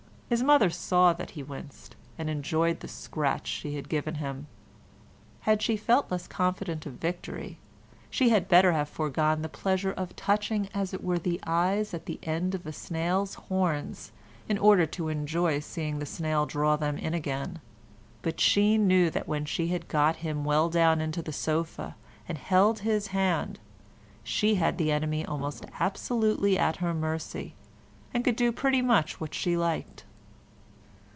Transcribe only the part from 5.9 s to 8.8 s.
less confident of victory she had better